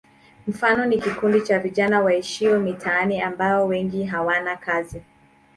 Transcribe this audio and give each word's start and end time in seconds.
Mfano 0.47 0.85
ni 0.85 0.99
kikundi 1.01 1.41
cha 1.41 1.59
vijana 1.59 2.01
waishio 2.01 2.59
mitaani 2.59 3.21
ambao 3.21 3.67
wengi 3.67 4.03
hawana 4.03 4.57
kazi. 4.57 5.01